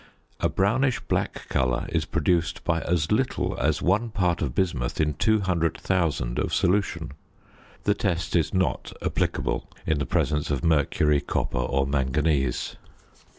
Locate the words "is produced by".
1.89-2.81